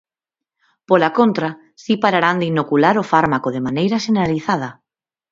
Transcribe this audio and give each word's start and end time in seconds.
Pola 0.87 1.09
contra, 1.17 1.49
si 1.83 1.93
pararán 2.03 2.37
de 2.41 2.49
inocular 2.53 2.95
o 3.03 3.07
fármaco 3.11 3.49
de 3.55 3.63
maneira 3.67 3.97
xeneralizada. 4.05 4.69